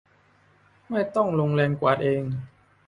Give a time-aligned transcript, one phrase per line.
[0.89, 2.23] ไม่ต้องลงแรงกวาดเอง